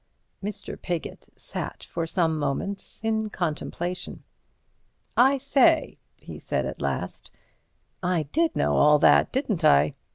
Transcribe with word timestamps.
Mr. 0.43 0.81
Piggott 0.81 1.29
sat 1.35 1.83
for 1.83 2.07
some 2.07 2.35
moments 2.39 3.03
in 3.03 3.29
contemplation. 3.29 4.23
"I 5.15 5.37
say," 5.37 5.99
he 6.15 6.39
said 6.39 6.65
at 6.65 6.81
last, 6.81 7.29
"I 8.01 8.23
did 8.23 8.55
know 8.55 8.77
all 8.77 8.97
that, 8.97 9.31
didn't 9.31 9.63
I?" 9.63 9.93